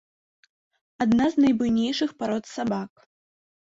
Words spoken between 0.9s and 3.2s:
Адна з найбуйнейшых парод сабак.